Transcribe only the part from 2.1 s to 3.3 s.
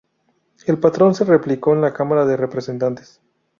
de Representantes.